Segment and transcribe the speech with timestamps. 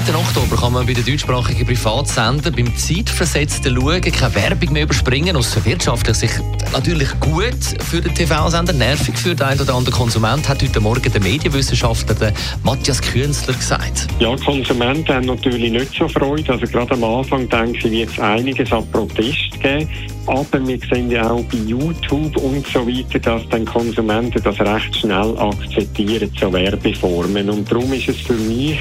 [0.00, 0.14] Am 3.
[0.14, 5.36] Oktober kann man bei den deutschsprachigen Privatsender beim zeitversetzten Schauen keine Werbung mehr überspringen.
[5.36, 6.42] Aus wirtschaftlicher Sicht
[6.72, 11.12] natürlich gut für den TV-Sender, nervig für den einen oder anderen Konsument, hat heute Morgen
[11.12, 14.06] der Medienwissenschaftler Matthias Künzler gesagt.
[14.20, 16.52] Ja, Konsumenten haben natürlich nicht so Freude.
[16.52, 19.88] Also gerade am Anfang denke ich, wird es einiges an Protest geben.
[20.26, 24.96] Aber wir sehen ja auch bei YouTube und so weiter, dass dann Konsumenten das recht
[24.96, 27.50] schnell akzeptieren, so Werbeformen.
[27.50, 28.78] Und darum ist es für mich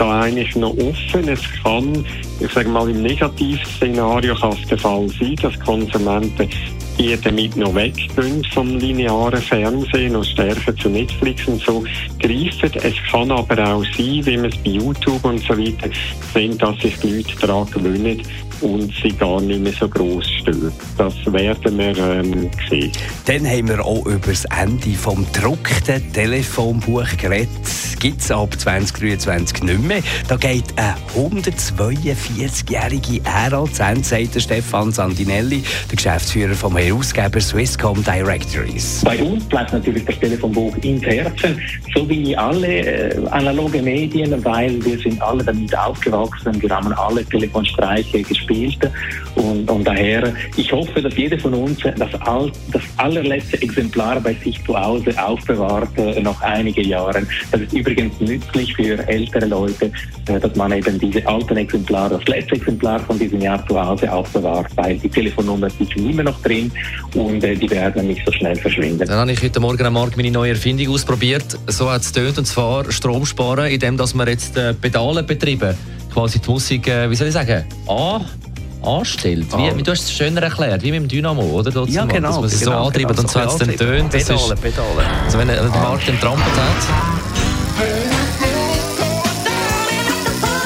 [0.00, 1.28] da eigentlich noch offen.
[1.28, 2.04] Es kann,
[2.40, 6.48] ich sage mal, im Negativszenario kann es der Fall sein, dass Konsumenten
[6.98, 11.82] die damit noch weggehen vom linearen Fernsehen und stärker zu Netflix und so
[12.18, 12.70] greifen.
[12.74, 15.88] Es kann aber auch sein, wie man es bei YouTube und so weiter
[16.34, 18.20] sehen, dass sich die Leute daran gewöhnen
[18.60, 20.72] und sie gar nicht mehr so groß stehen.
[20.98, 22.92] Das werden wir ähm, sehen.
[23.26, 27.48] Dann haben wir auch über das Ende vom gedruckten Telefonbuch geredet.
[27.98, 30.02] Gibt es ab 2023 nicht mehr.
[30.26, 38.02] Da geht eine 142-jährige Ära zu Ende, sagt Stefan Sandinelli, der Geschäftsführer vom Herausgeber Swisscom
[38.02, 39.02] Directories.
[39.04, 41.60] Bei uns bleibt natürlich das Telefonbuch ins Herzen,
[41.94, 46.60] so wie alle äh, analoge Medien, weil wir sind alle damit aufgewachsen.
[46.60, 48.49] Wir haben alle Telefonstreiche gespielt
[49.34, 54.34] und, und daher, ich hoffe, dass jeder von uns das, all, das allerletzte Exemplar bei
[54.34, 57.22] sich zu Hause aufbewahrt, äh, noch einige Jahre.
[57.52, 59.90] Das ist übrigens nützlich für ältere Leute,
[60.26, 64.12] äh, dass man eben diese alten Exemplare, das letzte Exemplar von diesem Jahr zu Hause
[64.12, 66.70] aufbewahrt, weil die Telefonnummer ist immer noch drin
[67.14, 69.06] und äh, die werden nicht so schnell verschwinden.
[69.06, 71.58] Dann habe ich heute Morgen am Markt meine neue Erfindung ausprobiert.
[71.66, 75.74] So hat es tönt und zwar Strom sparen, indem dass man jetzt äh, Pedale betreiben,
[76.12, 78.24] quasi die Musik, äh, wie soll ich sagen, an
[78.82, 79.46] anstellt.
[79.56, 81.70] Wie, wie, du hast es schöner erklärt, wie mit dem Dynamo, oder?
[81.70, 82.28] Dort ja, genau.
[82.28, 84.10] Dass man es genau, so antreibt genau, und so hat es dann tönt.
[84.10, 85.06] Pedale, Pedale.
[85.24, 87.20] Also wenn der Markt den Trampet hat.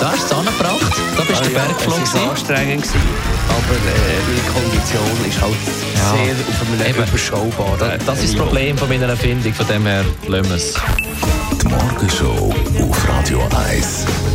[0.00, 0.92] Da hast du es angebracht.
[1.16, 2.00] Da bist du ah, ja, Bergflug.
[2.00, 3.00] Das war anstrengend, gewesen,
[3.48, 5.54] aber äh, die Kondition ist halt
[5.94, 6.24] ja.
[6.24, 7.08] sehr auf einem Eben.
[7.08, 10.74] überschaubaren Das, das ist das Problem von meiner Erfindung, von dem her lassen wir es.
[11.62, 12.54] Die Morgenshow
[12.88, 13.40] auf Radio
[13.70, 14.33] 1.